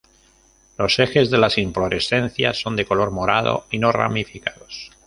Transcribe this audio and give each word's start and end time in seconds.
Los 0.79 0.97
ejes 0.97 1.29
de 1.29 1.37
las 1.37 1.59
inflorescencias 1.59 2.59
son 2.59 2.75
de 2.75 2.87
color 2.87 3.11
morado 3.11 3.67
y 3.69 3.77
no 3.77 3.91
ramificados. 3.91 4.89